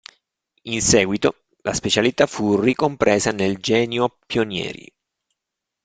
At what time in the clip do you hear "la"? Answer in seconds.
1.61-1.73